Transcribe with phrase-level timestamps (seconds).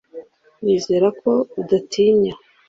[0.63, 1.31] nizere ko
[1.61, 2.33] udatinya